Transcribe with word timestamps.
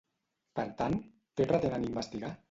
Per 0.59 0.63
tant, 0.79 0.95
què 1.41 1.47
pretenen 1.51 1.85
investigar? 1.91 2.33